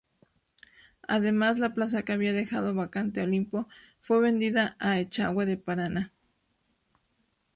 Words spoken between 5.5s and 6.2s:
Paraná.